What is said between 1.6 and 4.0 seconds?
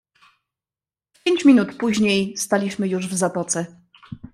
później staliśmy już w zatoce."